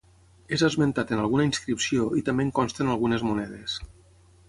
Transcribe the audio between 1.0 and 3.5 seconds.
en alguna inscripció i també en consten algunes